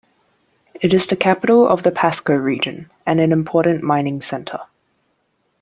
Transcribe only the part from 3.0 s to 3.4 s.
and an